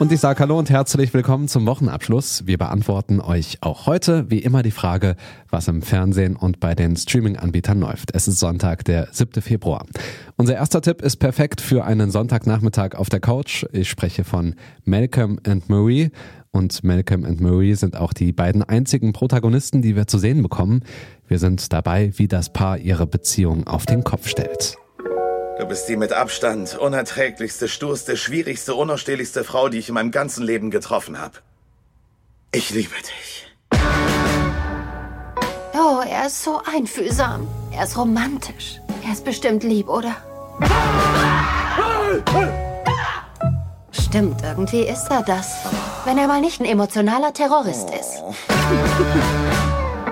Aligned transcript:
Und 0.00 0.10
ich 0.10 0.18
sage 0.18 0.40
Hallo 0.40 0.58
und 0.58 0.70
herzlich 0.70 1.14
willkommen 1.14 1.46
zum 1.46 1.66
Wochenabschluss. 1.66 2.48
Wir 2.48 2.58
beantworten 2.58 3.20
euch 3.20 3.58
auch 3.60 3.86
heute 3.86 4.28
wie 4.28 4.40
immer 4.40 4.64
die 4.64 4.72
Frage, 4.72 5.14
was 5.50 5.68
im 5.68 5.82
Fernsehen 5.82 6.34
und 6.34 6.58
bei 6.58 6.74
den 6.74 6.96
Streaming-Anbietern 6.96 7.78
läuft. 7.78 8.12
Es 8.12 8.26
ist 8.26 8.40
Sonntag, 8.40 8.84
der 8.84 9.06
7. 9.12 9.40
Februar. 9.40 9.86
Unser 10.36 10.56
erster 10.56 10.82
Tipp 10.82 11.00
ist 11.00 11.18
perfekt 11.18 11.60
für 11.60 11.84
einen 11.84 12.10
Sonntagnachmittag 12.10 12.96
auf 12.96 13.08
der 13.08 13.20
Couch. 13.20 13.66
Ich 13.70 13.88
spreche 13.88 14.24
von 14.24 14.56
Malcolm 14.84 15.38
and 15.46 15.68
Marie. 15.68 16.10
Und 16.50 16.82
Malcolm 16.82 17.24
and 17.24 17.40
Marie 17.40 17.74
sind 17.74 17.96
auch 17.96 18.12
die 18.12 18.32
beiden 18.32 18.64
einzigen 18.64 19.12
Protagonisten, 19.12 19.80
die 19.80 19.94
wir 19.94 20.08
zu 20.08 20.18
sehen 20.18 20.42
bekommen. 20.42 20.82
Wir 21.28 21.38
sind 21.38 21.72
dabei, 21.72 22.12
wie 22.16 22.26
das 22.26 22.52
Paar 22.52 22.78
ihre 22.78 23.06
Beziehung 23.06 23.68
auf 23.68 23.86
den 23.86 24.02
Kopf 24.02 24.26
stellt. 24.26 24.76
Du 25.56 25.66
bist 25.66 25.88
die 25.88 25.96
mit 25.96 26.12
Abstand 26.12 26.76
unerträglichste, 26.76 27.68
sturste, 27.68 28.16
schwierigste, 28.16 28.74
unausstehlichste 28.74 29.44
Frau, 29.44 29.68
die 29.68 29.78
ich 29.78 29.88
in 29.88 29.94
meinem 29.94 30.10
ganzen 30.10 30.42
Leben 30.42 30.72
getroffen 30.72 31.20
habe. 31.20 31.38
Ich 32.50 32.70
liebe 32.70 32.94
dich. 32.96 33.46
Oh, 35.74 36.00
er 36.08 36.26
ist 36.26 36.42
so 36.42 36.60
einfühlsam. 36.64 37.46
Er 37.72 37.84
ist 37.84 37.96
romantisch. 37.96 38.80
Er 39.06 39.12
ist 39.12 39.24
bestimmt 39.24 39.62
lieb, 39.62 39.88
oder? 39.88 40.16
Stimmt, 43.92 44.42
irgendwie 44.42 44.82
ist 44.82 45.06
er 45.08 45.22
das. 45.22 45.54
Wenn 46.04 46.18
er 46.18 46.26
mal 46.26 46.40
nicht 46.40 46.60
ein 46.60 46.66
emotionaler 46.66 47.32
Terrorist 47.32 47.90
ist. 47.90 48.22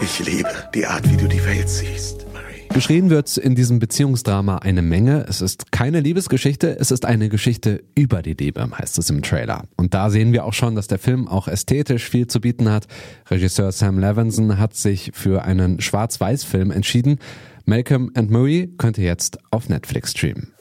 Ich 0.00 0.18
liebe 0.18 0.68
die 0.74 0.86
Art, 0.86 1.08
wie 1.08 1.16
du 1.16 1.28
die 1.28 1.44
Welt 1.44 1.68
siehst. 1.68 2.27
Beschrieben 2.72 3.10
wird 3.10 3.36
in 3.36 3.54
diesem 3.54 3.78
Beziehungsdrama 3.78 4.58
eine 4.58 4.82
Menge. 4.82 5.24
Es 5.28 5.40
ist 5.40 5.72
keine 5.72 6.00
Liebesgeschichte, 6.00 6.78
es 6.78 6.90
ist 6.90 7.04
eine 7.04 7.28
Geschichte 7.28 7.82
über 7.94 8.22
die 8.22 8.34
Liebe, 8.34 8.68
heißt 8.70 8.98
es 8.98 9.10
im 9.10 9.22
Trailer. 9.22 9.64
Und 9.76 9.94
da 9.94 10.10
sehen 10.10 10.32
wir 10.32 10.44
auch 10.44 10.52
schon, 10.52 10.74
dass 10.74 10.86
der 10.86 10.98
Film 10.98 11.26
auch 11.26 11.48
ästhetisch 11.48 12.08
viel 12.08 12.26
zu 12.26 12.40
bieten 12.40 12.70
hat. 12.70 12.86
Regisseur 13.30 13.72
Sam 13.72 13.98
Levinson 13.98 14.58
hat 14.58 14.74
sich 14.74 15.10
für 15.14 15.42
einen 15.42 15.80
Schwarz-Weiß-Film 15.80 16.70
entschieden. 16.70 17.18
Malcolm 17.64 18.10
and 18.14 18.30
Marie 18.30 18.68
könnt 18.78 18.98
ihr 18.98 19.04
jetzt 19.04 19.38
auf 19.50 19.68
Netflix 19.68 20.12
streamen. 20.12 20.52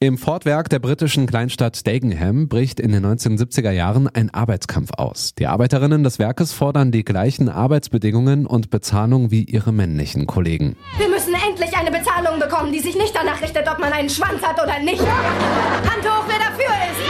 Im 0.00 0.16
Fortwerk 0.16 0.68
der 0.68 0.78
britischen 0.78 1.26
Kleinstadt 1.26 1.84
Dagenham 1.84 2.48
bricht 2.48 2.78
in 2.78 2.92
den 2.92 3.04
1970er 3.04 3.72
Jahren 3.72 4.06
ein 4.06 4.32
Arbeitskampf 4.32 4.92
aus. 4.96 5.34
Die 5.36 5.48
Arbeiterinnen 5.48 6.04
des 6.04 6.20
Werkes 6.20 6.52
fordern 6.52 6.92
die 6.92 7.02
gleichen 7.02 7.48
Arbeitsbedingungen 7.48 8.46
und 8.46 8.70
Bezahlung 8.70 9.32
wie 9.32 9.42
ihre 9.42 9.72
männlichen 9.72 10.28
Kollegen. 10.28 10.76
Wir 10.98 11.08
müssen 11.08 11.34
endlich 11.34 11.76
eine 11.76 11.90
Bezahlung 11.90 12.38
bekommen, 12.38 12.72
die 12.72 12.78
sich 12.78 12.94
nicht 12.94 13.12
danach 13.12 13.42
richtet, 13.42 13.68
ob 13.68 13.80
man 13.80 13.92
einen 13.92 14.08
Schwanz 14.08 14.40
hat 14.40 14.62
oder 14.62 14.78
nicht. 14.78 15.00
Hand 15.00 16.08
hoch, 16.08 16.26
wer 16.28 16.38
dafür 16.38 16.72
ist. 16.92 17.00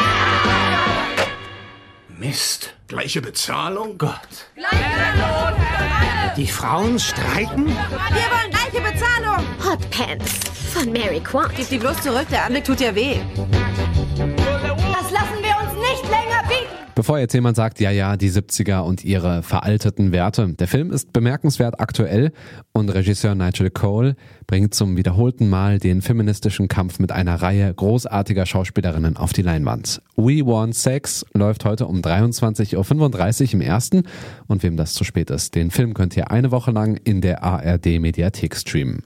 Mist. 2.19 2.73
Gleiche 2.87 3.21
Bezahlung? 3.21 3.99
Gott. 3.99 4.47
Die 6.39 6.47
Frauen 6.47 6.99
streiken? 6.99 7.67
Wir 7.67 7.75
wollen 7.75 8.51
gleiche 8.51 8.57
Bezahlung. 8.57 8.58
Hot 9.39 9.91
Pants 9.91 10.41
von 10.73 10.93
Mary 10.93 11.21
Quant. 11.21 11.51
Gib 11.57 11.69
die 11.69 11.79
bloß 11.79 12.01
zurück, 12.03 12.27
der 12.31 12.45
Anblick 12.45 12.65
tut 12.65 12.81
ja 12.81 12.95
weh. 12.95 13.17
Das 14.17 15.11
lassen 15.11 15.39
wir 15.43 15.57
uns 15.63 15.75
nicht 15.79 16.03
länger 16.11 16.43
bieten. 16.49 16.79
Bevor 16.99 17.21
jetzt 17.21 17.33
jemand 17.33 17.57
sagt, 17.57 17.79
ja, 17.79 17.93
ja, 17.93 18.17
die 18.17 18.29
70er 18.29 18.81
und 18.81 19.05
ihre 19.05 19.45
veralteten 19.45 20.11
Werte. 20.11 20.49
Der 20.55 20.67
Film 20.67 20.91
ist 20.91 21.13
bemerkenswert 21.13 21.79
aktuell 21.79 22.33
und 22.73 22.89
Regisseur 22.89 23.37
Nigel 23.37 23.71
Cole 23.71 24.17
bringt 24.49 24.75
zum 24.75 24.97
wiederholten 24.97 25.49
Mal 25.49 25.79
den 25.79 26.03
feministischen 26.03 26.67
Kampf 26.67 26.99
mit 26.99 27.13
einer 27.13 27.41
Reihe 27.41 27.73
großartiger 27.73 28.47
Schauspielerinnen 28.47 29.17
auf 29.17 29.33
die 29.33 29.43
Leinwand. 29.43 30.03
We 30.17 30.45
Want 30.45 30.75
Sex 30.75 31.25
läuft 31.35 31.65
heute 31.65 31.87
um 31.87 32.01
23.35 32.01 33.47
Uhr 33.47 33.53
im 33.53 33.61
ersten 33.61 34.03
und 34.49 34.65
wem 34.65 34.77
das 34.77 34.95
zu 34.95 35.05
spät 35.05 35.31
ist, 35.31 35.55
den 35.55 35.71
Film 35.71 35.95
könnt 35.95 36.17
ihr 36.17 36.33
eine 36.33 36.51
Woche 36.51 36.73
lang 36.73 36.97
in 37.05 37.21
der 37.21 37.45
ARD 37.45 38.01
Mediathek 38.01 38.57
streamen. 38.57 39.05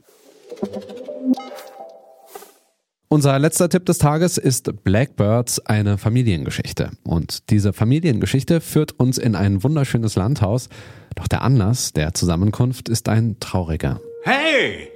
Unser 3.13 3.37
letzter 3.37 3.69
Tipp 3.69 3.85
des 3.85 3.99
Tages 3.99 4.39
ist 4.39 4.83
Blackbirds, 4.83 5.59
eine 5.67 5.99
Familiengeschichte. 5.99 6.89
Und 7.03 7.51
diese 7.51 7.71
Familiengeschichte 7.71 8.59
führt 8.59 8.93
uns 8.99 9.19
in 9.19 9.35
ein 9.35 9.63
wunderschönes 9.63 10.15
Landhaus. 10.15 10.67
Doch 11.15 11.27
der 11.27 11.43
Anlass 11.43 11.93
der 11.93 12.15
Zusammenkunft 12.15 12.89
ist 12.89 13.09
ein 13.09 13.37
trauriger. 13.39 14.01
Hey! 14.23 14.89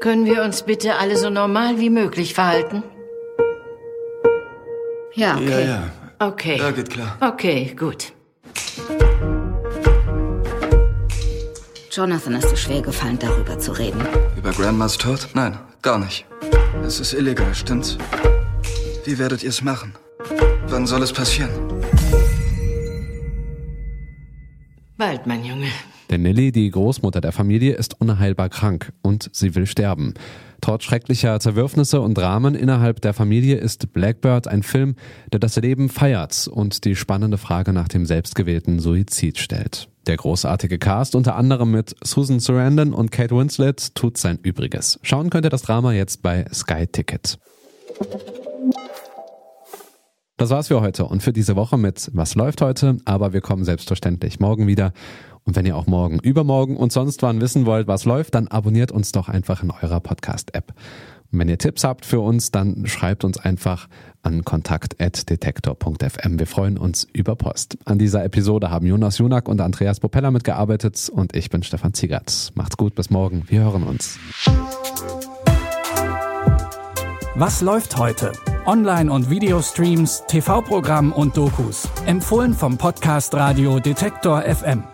Können 0.00 0.24
wir 0.24 0.44
uns 0.44 0.62
bitte 0.62 0.94
alle 0.94 1.16
so 1.16 1.30
normal 1.30 1.80
wie 1.80 1.90
möglich 1.90 2.34
verhalten? 2.34 2.84
Ja, 5.14 5.36
okay. 5.36 5.50
Ja, 5.50 5.60
ja. 5.60 5.92
Okay. 6.20 6.58
Ja, 6.58 6.70
geht 6.70 6.90
klar. 6.90 7.16
Okay, 7.20 7.74
gut. 7.76 8.12
Jonathan 11.94 12.36
ist 12.36 12.50
es 12.50 12.58
schwer 12.58 12.80
gefallen, 12.80 13.18
darüber 13.18 13.58
zu 13.58 13.72
reden. 13.72 14.00
Über 14.34 14.50
Grandmas 14.52 14.96
Tod? 14.96 15.28
Nein, 15.34 15.58
gar 15.82 15.98
nicht. 15.98 16.24
Es 16.82 16.98
ist 16.98 17.12
illegal, 17.12 17.54
stimmt's? 17.54 17.98
Wie 19.04 19.18
werdet 19.18 19.42
ihr 19.42 19.50
es 19.50 19.62
machen? 19.62 19.92
Wann 20.68 20.86
soll 20.86 21.02
es 21.02 21.12
passieren? 21.12 21.50
Bald, 24.96 25.26
mein 25.26 25.44
Junge. 25.44 25.66
Denn 26.08 26.22
Nelly, 26.22 26.50
die 26.50 26.70
Großmutter 26.70 27.20
der 27.20 27.32
Familie, 27.32 27.74
ist 27.74 28.00
unheilbar 28.00 28.48
krank 28.48 28.94
und 29.02 29.28
sie 29.34 29.54
will 29.54 29.66
sterben. 29.66 30.14
Trotz 30.62 30.84
schrecklicher 30.84 31.40
Zerwürfnisse 31.40 32.00
und 32.00 32.16
Dramen 32.16 32.54
innerhalb 32.54 33.02
der 33.02 33.12
Familie 33.12 33.56
ist 33.56 33.92
Blackbird 33.92 34.48
ein 34.48 34.62
Film, 34.62 34.96
der 35.30 35.40
das 35.40 35.56
Leben 35.56 35.90
feiert 35.90 36.48
und 36.48 36.86
die 36.86 36.96
spannende 36.96 37.36
Frage 37.36 37.74
nach 37.74 37.88
dem 37.88 38.06
selbstgewählten 38.06 38.80
Suizid 38.80 39.36
stellt. 39.36 39.91
Der 40.06 40.16
großartige 40.16 40.78
Cast, 40.78 41.14
unter 41.14 41.36
anderem 41.36 41.70
mit 41.70 41.94
Susan 42.02 42.40
Sarandon 42.40 42.92
und 42.92 43.12
Kate 43.12 43.36
Winslet, 43.36 43.94
tut 43.94 44.18
sein 44.18 44.38
Übriges. 44.42 44.98
Schauen 45.02 45.30
könnt 45.30 45.46
ihr 45.46 45.50
das 45.50 45.62
Drama 45.62 45.92
jetzt 45.92 46.22
bei 46.22 46.44
Sky 46.52 46.86
Ticket. 46.88 47.38
Das 50.36 50.50
war's 50.50 50.68
für 50.68 50.80
heute 50.80 51.04
und 51.04 51.22
für 51.22 51.32
diese 51.32 51.54
Woche 51.54 51.78
mit 51.78 52.10
Was 52.14 52.34
läuft 52.34 52.62
heute, 52.62 52.96
aber 53.04 53.32
wir 53.32 53.40
kommen 53.40 53.64
selbstverständlich 53.64 54.40
morgen 54.40 54.66
wieder. 54.66 54.92
Und 55.44 55.54
wenn 55.54 55.66
ihr 55.66 55.76
auch 55.76 55.86
morgen, 55.86 56.18
übermorgen 56.18 56.76
und 56.76 56.90
sonst 56.90 57.22
wann 57.22 57.40
wissen 57.40 57.64
wollt, 57.64 57.86
was 57.86 58.04
läuft, 58.04 58.34
dann 58.34 58.48
abonniert 58.48 58.90
uns 58.90 59.12
doch 59.12 59.28
einfach 59.28 59.62
in 59.62 59.70
eurer 59.70 60.00
Podcast-App. 60.00 60.74
Und 61.32 61.38
wenn 61.38 61.48
ihr 61.48 61.58
Tipps 61.58 61.82
habt 61.82 62.04
für 62.04 62.20
uns, 62.20 62.50
dann 62.50 62.86
schreibt 62.86 63.24
uns 63.24 63.38
einfach 63.38 63.88
an 64.22 64.44
kontakt.detektor.fm. 64.44 66.38
Wir 66.38 66.46
freuen 66.46 66.78
uns 66.78 67.08
über 67.12 67.34
Post. 67.36 67.78
An 67.84 67.98
dieser 67.98 68.24
Episode 68.24 68.70
haben 68.70 68.86
Jonas 68.86 69.18
Junak 69.18 69.48
und 69.48 69.60
Andreas 69.60 69.98
Popella 69.98 70.30
mitgearbeitet 70.30 71.10
und 71.12 71.34
ich 71.34 71.50
bin 71.50 71.62
Stefan 71.62 71.94
Ziegert. 71.94 72.52
Macht's 72.54 72.76
gut, 72.76 72.94
bis 72.94 73.10
morgen. 73.10 73.44
Wir 73.48 73.60
hören 73.60 73.82
uns. 73.82 74.18
Was 77.34 77.62
läuft 77.62 77.96
heute? 77.96 78.32
Online- 78.66 79.10
und 79.10 79.30
Videostreams, 79.30 80.24
TV-Programm 80.28 81.12
und 81.12 81.36
Dokus. 81.36 81.88
Empfohlen 82.06 82.52
vom 82.52 82.76
Podcast 82.76 83.34
Radio 83.34 83.80
Detektor 83.80 84.42
FM. 84.42 84.84